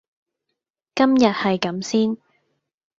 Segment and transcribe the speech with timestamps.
[0.95, 2.17] 今日係咁先